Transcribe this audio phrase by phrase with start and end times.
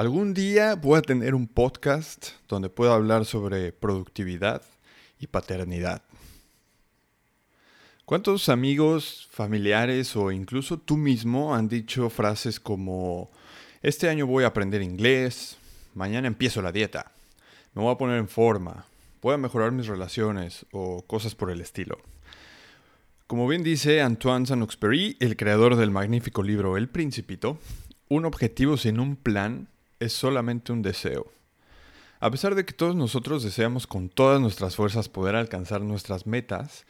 [0.00, 4.62] Algún día voy a tener un podcast donde pueda hablar sobre productividad
[5.18, 6.00] y paternidad.
[8.06, 13.30] ¿Cuántos amigos, familiares o incluso tú mismo han dicho frases como,
[13.82, 15.58] este año voy a aprender inglés,
[15.92, 17.12] mañana empiezo la dieta,
[17.74, 18.86] me voy a poner en forma,
[19.20, 21.98] voy a mejorar mis relaciones o cosas por el estilo?
[23.26, 27.58] Como bien dice Antoine Saint-Exupéry, el creador del magnífico libro El Principito,
[28.08, 29.68] un objetivo sin un plan
[30.00, 31.30] es solamente un deseo.
[32.18, 36.84] A pesar de que todos nosotros deseamos con todas nuestras fuerzas poder alcanzar nuestras metas,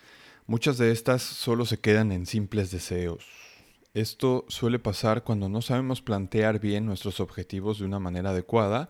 [0.47, 3.25] muchas de estas solo se quedan en simples deseos.
[3.93, 8.89] Esto suele pasar cuando no sabemos plantear bien nuestros objetivos de una manera adecuada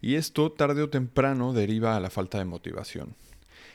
[0.00, 3.14] y esto tarde o temprano deriva a la falta de motivación.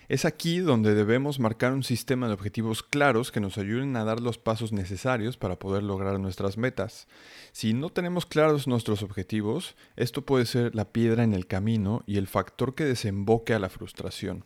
[0.10, 4.20] Es aquí donde debemos marcar un sistema de objetivos claros que nos ayuden a dar
[4.20, 7.08] los pasos necesarios para poder lograr nuestras metas.
[7.54, 12.18] Si no tenemos claros nuestros objetivos, esto puede ser la piedra en el camino y
[12.18, 14.44] el factor que desemboque a la frustración.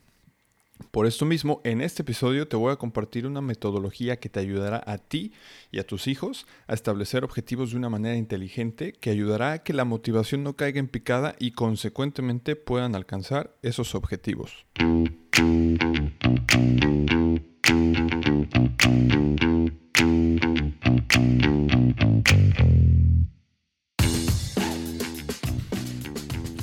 [0.92, 4.84] Por esto mismo, en este episodio te voy a compartir una metodología que te ayudará
[4.86, 5.34] a ti
[5.72, 9.74] y a tus hijos a establecer objetivos de una manera inteligente que ayudará a que
[9.74, 14.66] la motivación no caiga en picada y consecuentemente puedan alcanzar esos objetivos.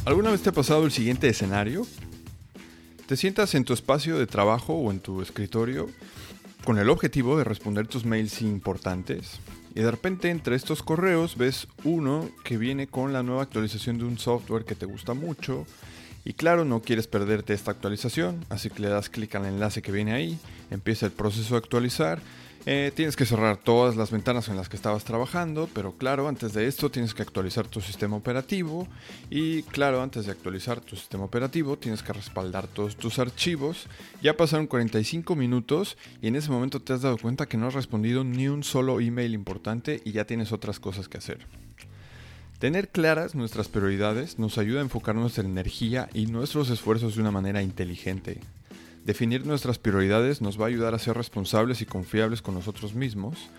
[0.05, 1.87] ¿Alguna vez te ha pasado el siguiente escenario?
[3.07, 5.89] Te sientas en tu espacio de trabajo o en tu escritorio
[6.65, 9.39] con el objetivo de responder tus mails importantes
[9.75, 14.05] y de repente entre estos correos ves uno que viene con la nueva actualización de
[14.05, 15.65] un software que te gusta mucho
[16.25, 19.93] y claro, no quieres perderte esta actualización, así que le das clic al enlace que
[19.93, 20.39] viene ahí,
[20.71, 22.21] empieza el proceso de actualizar.
[22.67, 26.55] Eh, tienes que cerrar todas las ventanas en las que estabas trabajando, pero claro, antes
[26.55, 28.89] de esto tienes que actualizar tu sistema operativo
[29.29, 33.87] y claro, antes de actualizar tu sistema operativo tienes que respaldar todos tus archivos.
[34.23, 37.75] Ya pasaron 45 minutos y en ese momento te has dado cuenta que no has
[37.75, 41.64] respondido ni un solo email importante y ya tienes otras cosas que hacer.
[42.59, 47.31] Tener claras nuestras prioridades nos ayuda a enfocar nuestra energía y nuestros esfuerzos de una
[47.31, 48.41] manera inteligente.
[49.05, 53.51] Definir nuestras prioridades nos va a ayudar a ser responsables y confiables con nosotros mismos,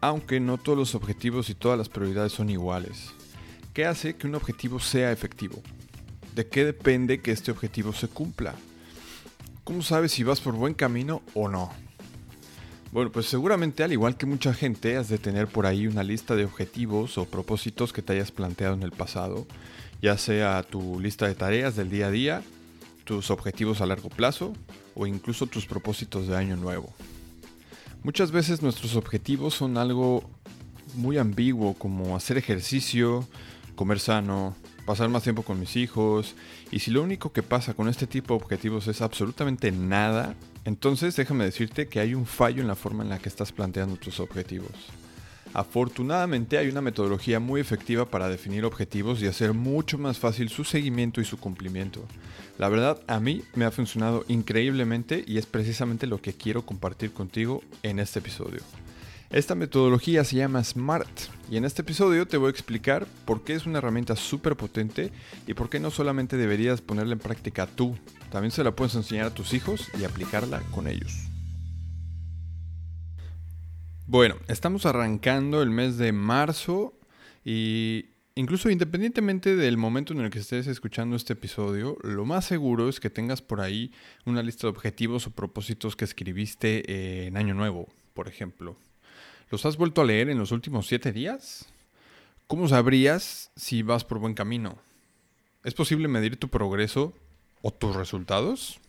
[0.00, 3.10] aunque no todos los objetivos y todas las prioridades son iguales.
[3.72, 5.60] ¿Qué hace que un objetivo sea efectivo?
[6.36, 8.54] ¿De qué depende que este objetivo se cumpla?
[9.64, 11.72] ¿Cómo sabes si vas por buen camino o no?
[12.92, 16.36] Bueno, pues seguramente al igual que mucha gente has de tener por ahí una lista
[16.36, 19.46] de objetivos o propósitos que te hayas planteado en el pasado,
[20.02, 22.42] ya sea tu lista de tareas del día a día,
[23.04, 24.52] tus objetivos a largo plazo
[24.94, 26.92] o incluso tus propósitos de año nuevo.
[28.02, 30.28] Muchas veces nuestros objetivos son algo
[30.94, 33.26] muy ambiguo como hacer ejercicio,
[33.74, 34.54] comer sano,
[34.84, 36.34] pasar más tiempo con mis hijos,
[36.70, 41.16] y si lo único que pasa con este tipo de objetivos es absolutamente nada, entonces
[41.16, 44.20] déjame decirte que hay un fallo en la forma en la que estás planteando tus
[44.20, 44.72] objetivos.
[45.54, 50.64] Afortunadamente hay una metodología muy efectiva para definir objetivos y hacer mucho más fácil su
[50.64, 52.04] seguimiento y su cumplimiento.
[52.58, 57.12] La verdad a mí me ha funcionado increíblemente y es precisamente lo que quiero compartir
[57.12, 58.60] contigo en este episodio.
[59.32, 61.08] Esta metodología se llama SMART
[61.50, 65.10] y en este episodio te voy a explicar por qué es una herramienta súper potente
[65.46, 67.96] y por qué no solamente deberías ponerla en práctica tú,
[68.30, 71.14] también se la puedes enseñar a tus hijos y aplicarla con ellos.
[74.06, 76.92] Bueno, estamos arrancando el mes de marzo
[77.42, 82.86] y incluso independientemente del momento en el que estés escuchando este episodio, lo más seguro
[82.90, 83.92] es que tengas por ahí
[84.26, 88.76] una lista de objetivos o propósitos que escribiste en Año Nuevo, por ejemplo.
[89.52, 91.66] ¿Los has vuelto a leer en los últimos siete días?
[92.46, 94.78] ¿Cómo sabrías si vas por buen camino?
[95.62, 97.12] ¿Es posible medir tu progreso
[97.60, 98.80] o tus resultados?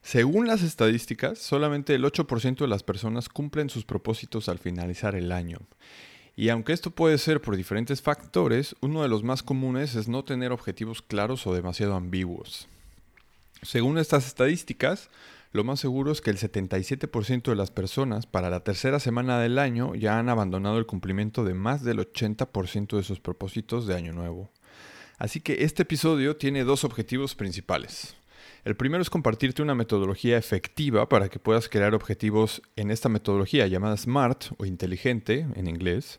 [0.00, 5.32] Según las estadísticas, solamente el 8% de las personas cumplen sus propósitos al finalizar el
[5.32, 5.58] año.
[6.34, 10.24] Y aunque esto puede ser por diferentes factores, uno de los más comunes es no
[10.24, 12.68] tener objetivos claros o demasiado ambiguos.
[13.60, 15.10] Según estas estadísticas,
[15.52, 19.58] lo más seguro es que el 77% de las personas para la tercera semana del
[19.58, 24.12] año ya han abandonado el cumplimiento de más del 80% de sus propósitos de año
[24.12, 24.50] nuevo.
[25.18, 28.16] Así que este episodio tiene dos objetivos principales.
[28.64, 33.66] El primero es compartirte una metodología efectiva para que puedas crear objetivos en esta metodología
[33.68, 36.18] llamada SMART o inteligente en inglés,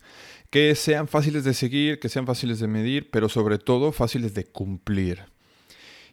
[0.49, 4.45] que sean fáciles de seguir, que sean fáciles de medir, pero sobre todo fáciles de
[4.45, 5.25] cumplir.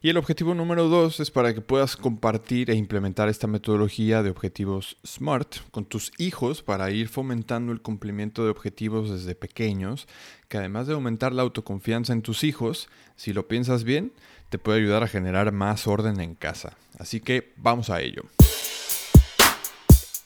[0.04, 4.28] Y el objetivo número dos es para que puedas compartir e implementar esta metodología de
[4.28, 10.06] objetivos SMART con tus hijos para ir fomentando el cumplimiento de objetivos desde pequeños,
[10.48, 14.12] que además de aumentar la autoconfianza en tus hijos, si lo piensas bien,
[14.50, 16.76] te puede ayudar a generar más orden en casa.
[16.98, 18.24] Así que vamos a ello.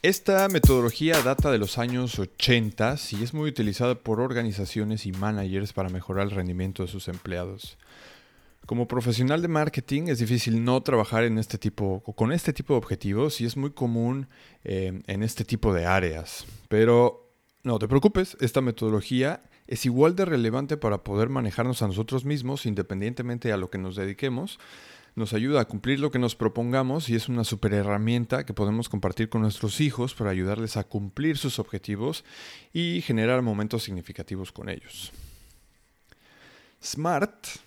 [0.02, 5.72] Esta metodología data de los años 80 y es muy utilizada por organizaciones y managers
[5.72, 7.78] para mejorar el rendimiento de sus empleados.
[8.68, 12.76] Como profesional de marketing es difícil no trabajar en este tipo, con este tipo de
[12.76, 14.28] objetivos y es muy común
[14.62, 16.44] eh, en este tipo de áreas.
[16.68, 17.32] Pero
[17.62, 22.66] no te preocupes, esta metodología es igual de relevante para poder manejarnos a nosotros mismos
[22.66, 24.58] independientemente a lo que nos dediquemos.
[25.16, 28.90] Nos ayuda a cumplir lo que nos propongamos y es una super herramienta que podemos
[28.90, 32.22] compartir con nuestros hijos para ayudarles a cumplir sus objetivos
[32.74, 35.10] y generar momentos significativos con ellos.
[36.82, 37.66] SMART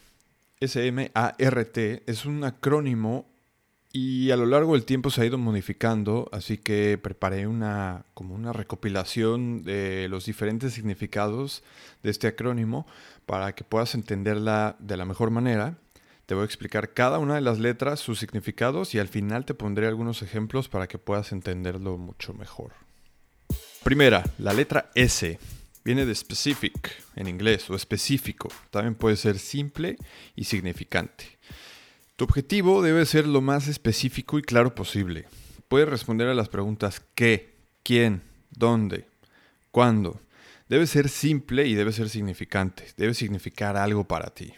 [0.62, 3.28] S-M-A-R-T es un acrónimo
[3.92, 8.36] y a lo largo del tiempo se ha ido modificando, así que preparé una como
[8.36, 11.64] una recopilación de los diferentes significados
[12.04, 12.88] de este acrónimo
[13.26, 15.78] para que puedas entenderla de la mejor manera.
[16.28, 19.54] Te voy a explicar cada una de las letras, sus significados y al final te
[19.54, 22.72] pondré algunos ejemplos para que puedas entenderlo mucho mejor.
[23.84, 25.40] Primera, la letra S.
[25.84, 28.50] Viene de specific en inglés o específico.
[28.70, 29.98] También puede ser simple
[30.36, 31.26] y significante.
[32.16, 35.26] Tu objetivo debe ser lo más específico y claro posible.
[35.68, 39.08] Puedes responder a las preguntas qué, quién, dónde,
[39.72, 40.22] cuándo.
[40.70, 42.86] Debe ser simple y debe ser significante.
[42.96, 44.54] Debe significar algo para ti.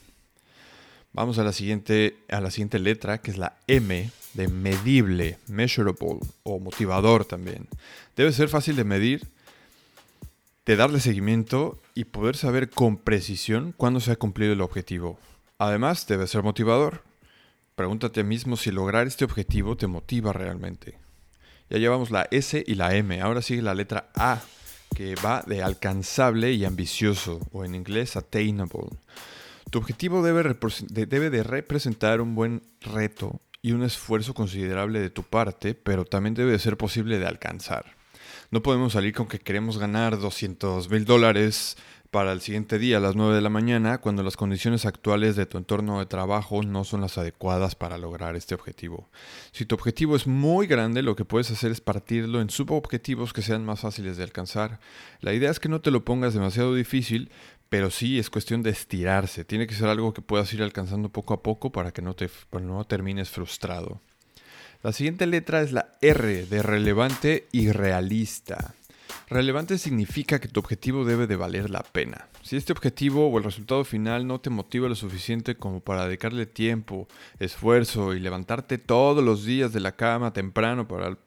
[1.13, 6.19] Vamos a la siguiente, a la siguiente letra, que es la M de medible, measurable
[6.43, 7.67] o motivador también.
[8.17, 9.27] Debe ser fácil de medir
[10.65, 15.19] de darle seguimiento y poder saber con precisión cuándo se ha cumplido el objetivo.
[15.57, 17.03] Además, debe ser motivador.
[17.75, 20.97] Pregúntate mismo si lograr este objetivo te motiva realmente.
[21.69, 24.41] Ya llevamos la S y la M, ahora sigue la letra A,
[24.95, 28.89] que va de alcanzable y ambicioso, o en inglés attainable.
[29.71, 30.43] Tu objetivo debe,
[31.29, 36.51] de representar un buen reto y un esfuerzo considerable de tu parte, pero también debe
[36.51, 37.95] de ser posible de alcanzar.
[38.53, 41.75] No podemos salir con que queremos ganar 200 mil dólares
[42.11, 45.47] para el siguiente día a las 9 de la mañana cuando las condiciones actuales de
[45.47, 49.09] tu entorno de trabajo no son las adecuadas para lograr este objetivo.
[49.53, 53.41] Si tu objetivo es muy grande, lo que puedes hacer es partirlo en subobjetivos que
[53.41, 54.79] sean más fáciles de alcanzar.
[55.21, 57.31] La idea es que no te lo pongas demasiado difícil,
[57.69, 59.45] pero sí es cuestión de estirarse.
[59.45, 62.29] Tiene que ser algo que puedas ir alcanzando poco a poco para que no, te,
[62.51, 63.99] no termines frustrado.
[64.83, 68.75] La siguiente letra es la R de relevante y realista.
[69.29, 72.27] Relevante significa que tu objetivo debe de valer la pena.
[72.41, 76.47] Si este objetivo o el resultado final no te motiva lo suficiente como para dedicarle
[76.47, 77.07] tiempo,
[77.39, 81.17] esfuerzo y levantarte todos los días de la cama temprano para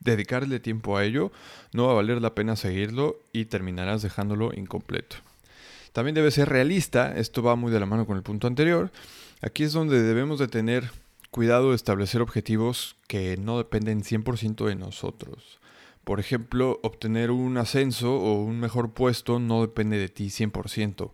[0.00, 1.32] dedicarle tiempo a ello,
[1.74, 5.16] no va a valer la pena seguirlo y terminarás dejándolo incompleto.
[5.92, 8.90] También debe ser realista, esto va muy de la mano con el punto anterior.
[9.42, 10.90] Aquí es donde debemos de tener
[11.32, 15.58] cuidado de establecer objetivos que no dependen 100% de nosotros.
[16.04, 21.12] Por ejemplo, obtener un ascenso o un mejor puesto no depende de ti 100%,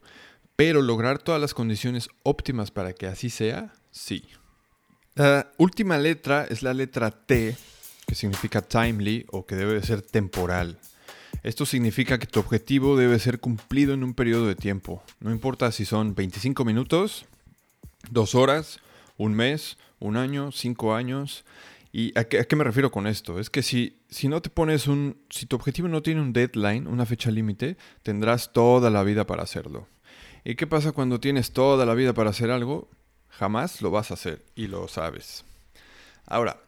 [0.57, 4.25] pero lograr todas las condiciones óptimas para que así sea, sí.
[5.15, 7.57] La última letra es la letra T,
[8.05, 10.81] que significa timely o que debe de ser temporal.
[11.45, 15.01] Esto significa que tu objetivo debe ser cumplido en un periodo de tiempo.
[15.21, 17.25] No importa si son 25 minutos,
[18.11, 18.81] 2 horas,
[19.17, 21.45] un mes un año, cinco años.
[21.93, 23.39] ¿Y a qué, me refiero con esto?
[23.39, 25.23] Es que si, si no te pones un...
[25.31, 29.43] Si tu objetivo no tiene un deadline, una fecha límite, tendrás toda la vida para
[29.43, 29.89] hacerlo.
[30.45, 32.89] ¿Y qué pasa cuando tienes toda la vida para hacer algo?
[33.31, 35.45] Jamás lo vas a hacer y lo sabes.
[36.27, 36.61] Ahora,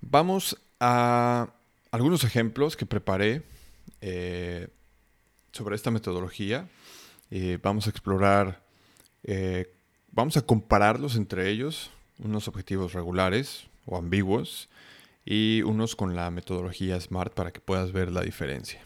[0.00, 1.48] vamos a
[1.90, 3.42] algunos ejemplos que preparé
[4.00, 4.68] eh,
[5.52, 6.68] sobre esta metodología.
[7.30, 8.62] Eh, vamos a explorar,
[9.24, 9.72] eh,
[10.12, 14.68] vamos a compararlos entre ellos unos objetivos regulares o ambiguos
[15.24, 18.80] y unos con la metodología SMART para que puedas ver la diferencia.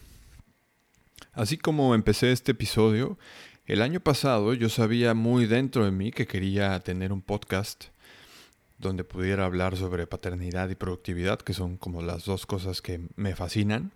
[1.33, 3.17] Así como empecé este episodio,
[3.65, 7.85] el año pasado yo sabía muy dentro de mí que quería tener un podcast
[8.81, 13.35] donde pudiera hablar sobre paternidad y productividad, que son como las dos cosas que me
[13.35, 13.91] fascinan.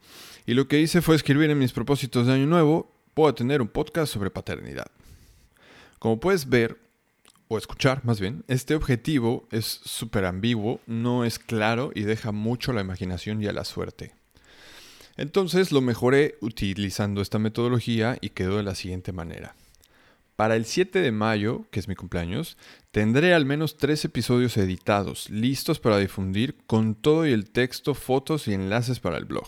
[0.45, 3.67] Y lo que hice fue escribir en mis propósitos de año nuevo, puedo tener un
[3.67, 4.87] podcast sobre paternidad.
[5.99, 6.77] Como puedes ver,
[7.47, 12.71] o escuchar más bien, este objetivo es súper ambiguo, no es claro y deja mucho
[12.71, 14.13] a la imaginación y a la suerte.
[15.17, 19.55] Entonces lo mejoré utilizando esta metodología y quedó de la siguiente manera.
[20.35, 22.57] Para el 7 de mayo, que es mi cumpleaños,
[22.91, 28.49] tendré al menos tres episodios editados, listos para difundir con todo y el texto, fotos
[28.49, 29.47] y enlaces para el blog.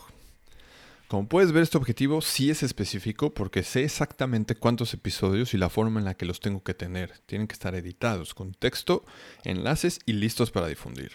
[1.08, 5.70] Como puedes ver, este objetivo sí es específico porque sé exactamente cuántos episodios y la
[5.70, 7.20] forma en la que los tengo que tener.
[7.26, 9.06] Tienen que estar editados con texto,
[9.46, 11.14] enlaces y listos para difundir.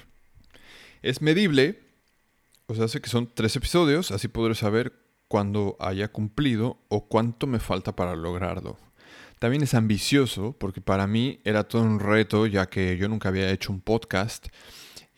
[1.02, 1.80] Es medible,
[2.68, 4.94] o sea, sé que son tres episodios, así podré saber
[5.28, 8.78] cuándo haya cumplido o cuánto me falta para lograrlo.
[9.38, 13.50] También es ambicioso porque para mí era todo un reto ya que yo nunca había
[13.50, 14.46] hecho un podcast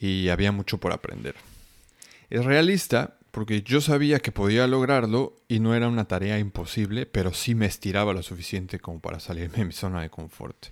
[0.00, 1.36] y había mucho por aprender.
[2.28, 7.34] Es realista porque yo sabía que podía lograrlo y no era una tarea imposible, pero
[7.34, 10.68] sí me estiraba lo suficiente como para salirme de mi zona de confort.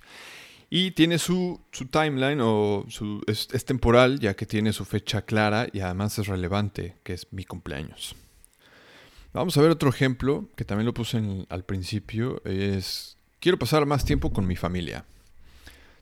[0.71, 2.87] Y tiene su, timeline o
[3.27, 7.45] es, temporal ya que tiene su fecha clara y además es relevante, que es mi
[7.45, 8.15] cumpleaños.
[9.33, 12.41] Vamos a ver otro ejemplo que también lo puse al principio.
[12.45, 15.05] Es Quiero pasar más tiempo con mi familia.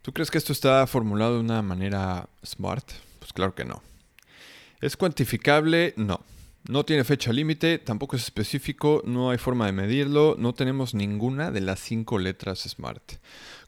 [0.03, 2.87] ¿Tú crees que esto está formulado de una manera smart?
[3.19, 3.83] Pues claro que no.
[4.83, 5.95] ¿Es cuantificable?
[5.97, 6.21] No.
[6.69, 11.51] No tiene fecha límite, tampoco es específico, no hay forma de medirlo, no tenemos ninguna
[11.51, 13.15] de las cinco letras SMART.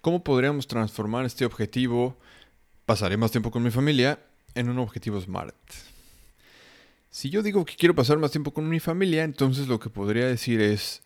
[0.01, 2.19] ¿Cómo podríamos transformar este objetivo,
[2.87, 4.19] pasaré más tiempo con mi familia,
[4.55, 5.57] en un objetivo SMART?
[7.11, 10.27] Si yo digo que quiero pasar más tiempo con mi familia, entonces lo que podría
[10.27, 11.03] decir es,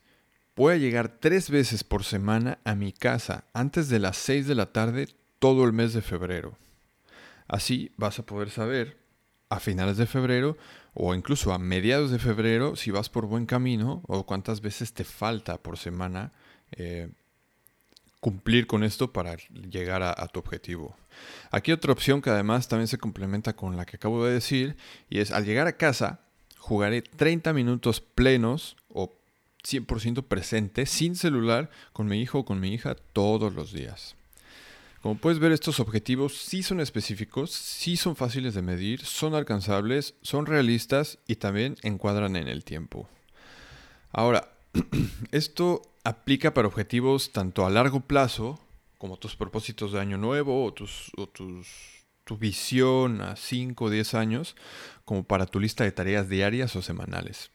[0.56, 4.54] Voy a llegar tres veces por semana a mi casa antes de las 6 de
[4.54, 5.06] la tarde
[5.38, 6.56] todo el mes de febrero.
[7.46, 8.96] Así vas a poder saber
[9.48, 10.56] a finales de febrero
[10.94, 15.04] o incluso a mediados de febrero si vas por buen camino o cuántas veces te
[15.04, 16.32] falta por semana
[16.72, 17.08] eh,
[18.20, 19.36] cumplir con esto para
[19.70, 20.96] llegar a, a, tu objetivo.
[21.50, 24.76] Aquí otra opción que además también se complementa con la que acabo de decir
[25.08, 26.20] y es al llegar a casa
[26.58, 29.12] jugaré 30 minutos plenos o
[29.64, 34.16] 100% presente, sin celular, con mi hijo o con mi hija todos los días.
[35.06, 40.16] Como puedes ver, estos objetivos sí son específicos, sí son fáciles de medir, son alcanzables,
[40.20, 43.08] son realistas y también encuadran en el tiempo.
[44.10, 44.50] Ahora,
[45.30, 48.58] esto aplica para objetivos tanto a largo plazo,
[48.98, 51.12] como tus propósitos de año nuevo o, tus,
[52.24, 54.56] tu visión a 5 o 10 años,
[55.04, 57.52] como para tu lista de tareas diarias o semanales.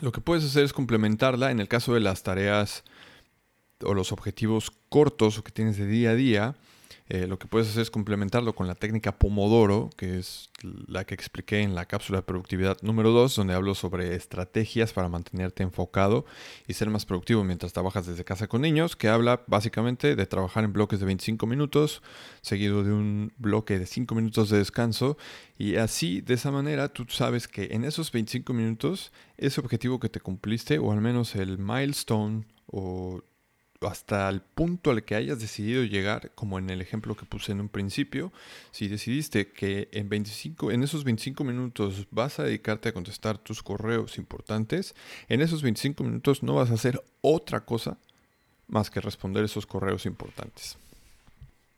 [0.00, 2.82] Lo que puedes hacer es complementarla en el caso de las tareas
[3.84, 6.56] o los objetivos cortos o que tienes de día a día.
[7.14, 11.12] Eh, lo que puedes hacer es complementarlo con la técnica Pomodoro, que es la que
[11.12, 16.24] expliqué en la cápsula de productividad número 2, donde hablo sobre estrategias para mantenerte enfocado
[16.66, 20.64] y ser más productivo mientras trabajas desde casa con niños, que habla básicamente de trabajar
[20.64, 22.00] en bloques de 25 minutos,
[22.40, 25.18] seguido de un bloque de 5 minutos de descanso,
[25.58, 30.08] y así, de esa manera, tú sabes que en esos 25 minutos, ese objetivo que
[30.08, 33.22] te cumpliste, o al menos el milestone o
[33.88, 37.60] hasta el punto al que hayas decidido llegar, como en el ejemplo que puse en
[37.60, 38.32] un principio,
[38.70, 43.62] si decidiste que en, 25, en esos 25 minutos vas a dedicarte a contestar tus
[43.62, 44.94] correos importantes,
[45.28, 47.98] en esos 25 minutos no vas a hacer otra cosa
[48.68, 50.76] más que responder esos correos importantes.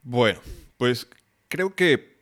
[0.03, 0.41] Bueno,
[0.77, 1.09] pues
[1.49, 2.15] creo que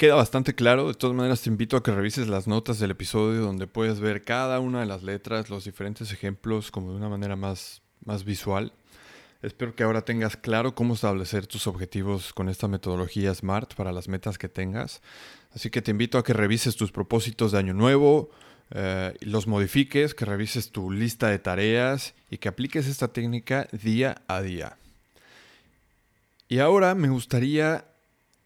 [0.00, 0.88] queda bastante claro.
[0.88, 4.24] De todas maneras, te invito a que revises las notas del episodio donde puedes ver
[4.24, 8.72] cada una de las letras, los diferentes ejemplos, como de una manera más más visual.
[9.42, 14.08] Espero que ahora tengas claro cómo establecer tus objetivos con esta metodología SMART para las
[14.08, 15.00] metas que tengas.
[15.54, 18.30] Así que te invito a que revises tus propósitos de año nuevo,
[18.70, 24.22] eh, los modifiques, que revises tu lista de tareas y que apliques esta técnica día
[24.28, 24.76] a día.
[26.48, 27.86] Y ahora me gustaría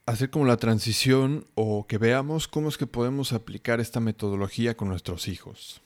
[0.07, 4.89] hacer como la transición o que veamos cómo es que podemos aplicar esta metodología con
[4.89, 5.81] nuestros hijos.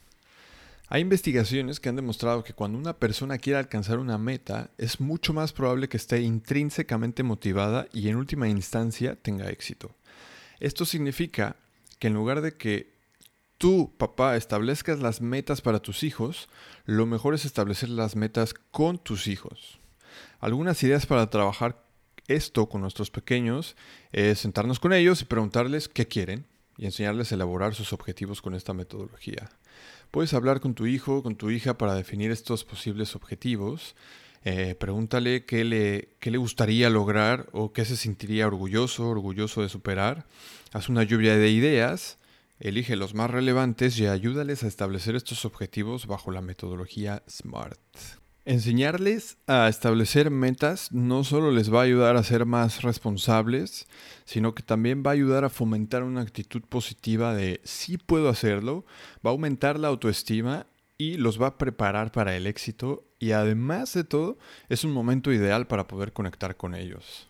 [0.90, 5.34] Hay investigaciones que han demostrado que cuando una persona quiere alcanzar una meta, es mucho
[5.34, 9.94] más probable que esté intrínsecamente motivada y en última instancia tenga éxito.
[10.60, 11.56] Esto significa
[11.98, 12.94] que en lugar de que
[13.58, 16.48] tú, papá, establezcas las metas para tus hijos,
[16.86, 19.78] lo mejor es establecer las metas con tus hijos.
[20.40, 21.84] Algunas ideas para trabajar
[22.28, 23.76] esto con nuestros pequeños
[24.10, 26.46] es sentarnos con ellos y preguntarles qué quieren
[26.78, 29.50] y enseñarles a elaborar sus objetivos con esta metodología.
[30.10, 33.94] Puedes hablar con tu hijo, con tu hija para definir estos posibles objetivos.
[34.44, 39.68] Eh, pregúntale qué le, qué le gustaría lograr o qué se sentiría orgulloso, orgulloso de
[39.68, 40.26] superar.
[40.72, 42.18] Haz una lluvia de ideas,
[42.60, 47.78] elige los más relevantes y ayúdales a establecer estos objetivos bajo la metodología SMART.
[48.48, 53.86] Enseñarles a establecer metas no solo les va a ayudar a ser más responsables,
[54.24, 58.86] sino que también va a ayudar a fomentar una actitud positiva de sí puedo hacerlo,
[59.16, 60.64] va a aumentar la autoestima
[60.96, 64.38] y los va a preparar para el éxito y además de todo
[64.70, 67.28] es un momento ideal para poder conectar con ellos.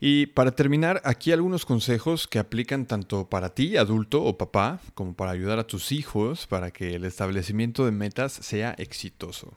[0.00, 5.14] Y para terminar, aquí algunos consejos que aplican tanto para ti, adulto o papá, como
[5.14, 9.56] para ayudar a tus hijos para que el establecimiento de metas sea exitoso.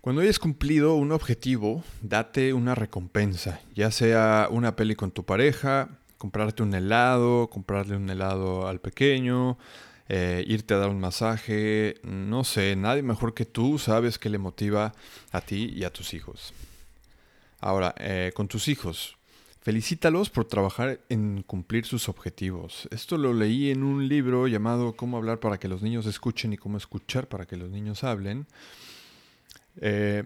[0.00, 5.90] Cuando hayas cumplido un objetivo, date una recompensa, ya sea una peli con tu pareja,
[6.16, 9.58] comprarte un helado, comprarle un helado al pequeño,
[10.08, 14.38] eh, irte a dar un masaje, no sé, nadie mejor que tú sabes qué le
[14.38, 14.94] motiva
[15.32, 16.54] a ti y a tus hijos.
[17.60, 19.18] Ahora, eh, con tus hijos,
[19.60, 22.88] felicítalos por trabajar en cumplir sus objetivos.
[22.90, 26.56] Esto lo leí en un libro llamado Cómo hablar para que los niños escuchen y
[26.56, 28.46] cómo escuchar para que los niños hablen,
[29.80, 30.24] eh,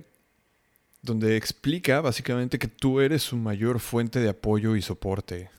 [1.03, 5.51] donde explica básicamente que tú eres su mayor fuente de apoyo y soporte.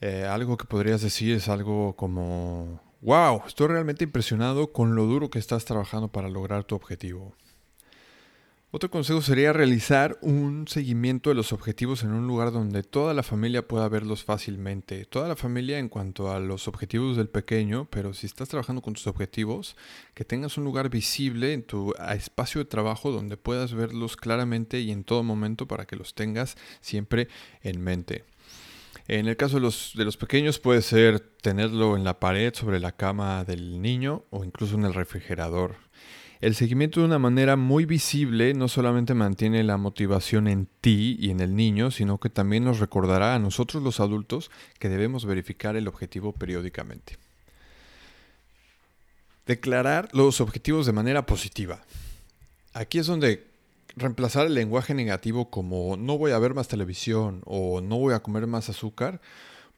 [0.00, 5.30] Eh, algo que podrías decir es algo como, wow, estoy realmente impresionado con lo duro
[5.30, 7.34] que estás trabajando para lograr tu objetivo.
[8.70, 13.22] Otro consejo sería realizar un seguimiento de los objetivos en un lugar donde toda la
[13.22, 15.06] familia pueda verlos fácilmente.
[15.06, 18.92] Toda la familia en cuanto a los objetivos del pequeño, pero si estás trabajando con
[18.92, 19.74] tus objetivos,
[20.12, 24.90] que tengas un lugar visible en tu espacio de trabajo donde puedas verlos claramente y
[24.90, 27.28] en todo momento para que los tengas siempre
[27.62, 28.26] en mente.
[29.06, 32.80] En el caso de los, de los pequeños puede ser tenerlo en la pared, sobre
[32.80, 35.87] la cama del niño o incluso en el refrigerador.
[36.40, 41.30] El seguimiento de una manera muy visible no solamente mantiene la motivación en ti y
[41.30, 45.74] en el niño, sino que también nos recordará a nosotros los adultos que debemos verificar
[45.74, 47.18] el objetivo periódicamente.
[49.46, 51.82] Declarar los objetivos de manera positiva.
[52.72, 53.48] Aquí es donde
[53.96, 58.20] reemplazar el lenguaje negativo como no voy a ver más televisión o no voy a
[58.20, 59.20] comer más azúcar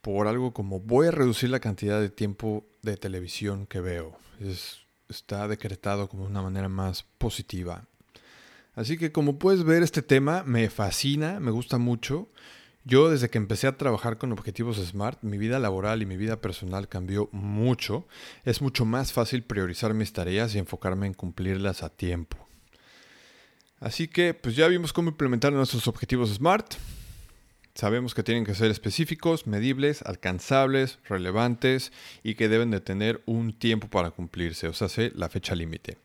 [0.03, 4.19] por algo como voy a reducir la cantidad de tiempo de televisión que veo.
[4.41, 7.85] Es está decretado como una manera más positiva.
[8.75, 12.29] Así que como puedes ver, este tema me fascina, me gusta mucho.
[12.85, 16.41] Yo desde que empecé a trabajar con objetivos SMART, mi vida laboral y mi vida
[16.41, 18.07] personal cambió mucho.
[18.45, 22.39] Es mucho más fácil priorizar mis tareas y enfocarme en cumplirlas a tiempo.
[23.81, 26.75] Así que pues ya vimos cómo implementar nuestros objetivos SMART.
[27.81, 33.55] Sabemos que tienen que ser específicos, medibles, alcanzables, relevantes y que deben de tener un
[33.55, 35.97] tiempo para cumplirse, o sea, la fecha límite.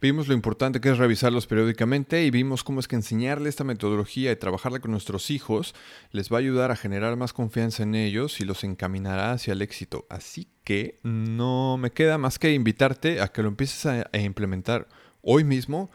[0.00, 4.30] Vimos lo importante que es revisarlos periódicamente y vimos cómo es que enseñarle esta metodología
[4.30, 5.74] y trabajarla con nuestros hijos
[6.12, 9.62] les va a ayudar a generar más confianza en ellos y los encaminará hacia el
[9.62, 10.06] éxito.
[10.08, 14.86] Así que no me queda más que invitarte a que lo empieces a implementar
[15.22, 15.90] hoy mismo,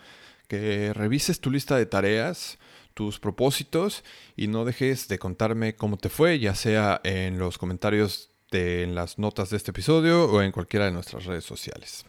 [0.49, 2.59] que revises tu lista de tareas,
[2.93, 4.03] tus propósitos
[4.35, 8.95] y no dejes de contarme cómo te fue, ya sea en los comentarios de en
[8.95, 12.05] las notas de este episodio o en cualquiera de nuestras redes sociales.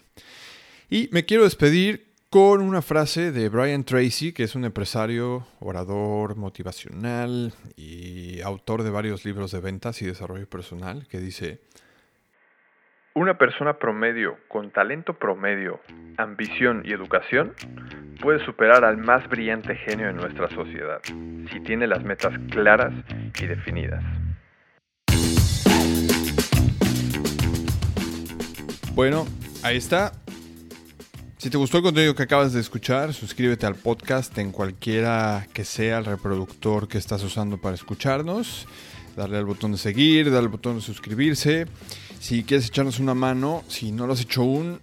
[0.91, 6.37] Y me quiero despedir con una frase de Brian Tracy, que es un empresario, orador
[6.37, 11.61] motivacional y autor de varios libros de ventas y desarrollo personal, que dice,
[13.15, 15.81] una persona promedio con talento promedio,
[16.17, 17.53] ambición y educación
[18.21, 21.01] puede superar al más brillante genio de nuestra sociedad
[21.51, 22.93] si tiene las metas claras
[23.41, 24.03] y definidas.
[28.95, 29.27] Bueno,
[29.63, 30.13] ahí está.
[31.37, 35.65] Si te gustó el contenido que acabas de escuchar, suscríbete al podcast en cualquiera que
[35.65, 38.69] sea el reproductor que estás usando para escucharnos.
[39.17, 41.67] Darle al botón de seguir, darle al botón de suscribirse.
[42.23, 44.79] Si quieres echarnos una mano, si no lo has hecho aún,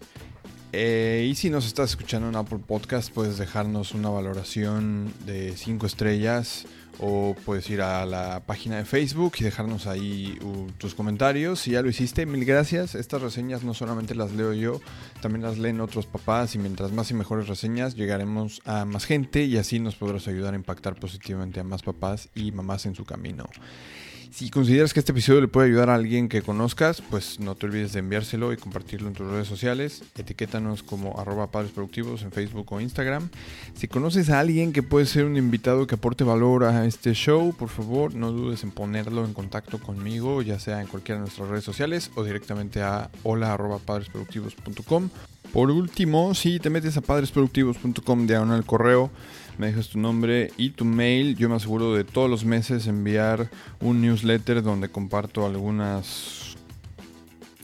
[0.74, 5.86] eh, y si nos estás escuchando en Apple Podcast, puedes dejarnos una valoración de 5
[5.86, 6.66] estrellas
[7.00, 10.38] o puedes ir a la página de Facebook y dejarnos ahí
[10.80, 11.62] tus comentarios.
[11.62, 12.94] Si ya lo hiciste, mil gracias.
[12.94, 14.82] Estas reseñas no solamente las leo yo,
[15.22, 19.46] también las leen otros papás y mientras más y mejores reseñas llegaremos a más gente
[19.46, 23.06] y así nos podrás ayudar a impactar positivamente a más papás y mamás en su
[23.06, 23.46] camino.
[24.32, 27.66] Si consideras que este episodio le puede ayudar a alguien que conozcas, pues no te
[27.66, 30.04] olvides de enviárselo y compartirlo en tus redes sociales.
[30.18, 33.30] Etiquétanos como arroba padres productivos en Facebook o Instagram.
[33.74, 37.54] Si conoces a alguien que puede ser un invitado que aporte valor a este show,
[37.58, 41.50] por favor no dudes en ponerlo en contacto conmigo, ya sea en cualquiera de nuestras
[41.50, 45.10] redes sociales o directamente a hola arroba padresproductivos.com.
[45.52, 49.10] Por último, si te metes a padresproductivos.com diagonal correo,
[49.60, 51.36] me dejas tu nombre y tu mail.
[51.36, 53.50] Yo me aseguro de todos los meses enviar
[53.82, 56.56] un newsletter donde comparto algunas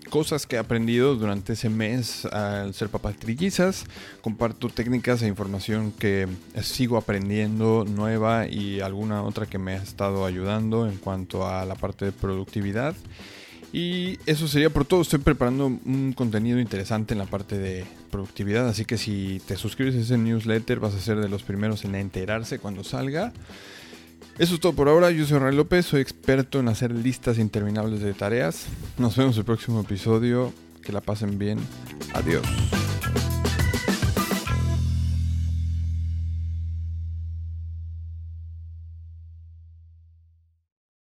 [0.09, 3.85] cosas que he aprendido durante ese mes al ser papá trillizas.
[4.21, 6.27] Comparto técnicas e información que
[6.61, 11.75] sigo aprendiendo nueva y alguna otra que me ha estado ayudando en cuanto a la
[11.75, 12.93] parte de productividad.
[13.73, 15.01] Y eso sería por todo.
[15.01, 18.67] Estoy preparando un contenido interesante en la parte de productividad.
[18.67, 21.95] Así que si te suscribes a ese newsletter vas a ser de los primeros en
[21.95, 23.33] enterarse cuando salga.
[24.37, 25.11] Eso es todo por ahora.
[25.11, 25.85] Yo soy Ray López.
[25.85, 28.65] Soy experto en hacer listas interminables de tareas.
[28.97, 30.53] Nos vemos el próximo episodio.
[30.81, 31.59] Que la pasen bien.
[32.13, 32.43] Adiós.